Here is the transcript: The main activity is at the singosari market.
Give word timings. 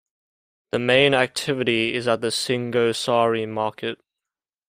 The 0.71 0.79
main 0.79 1.13
activity 1.13 1.93
is 1.93 2.07
at 2.07 2.21
the 2.21 2.29
singosari 2.29 3.47
market. 3.47 3.99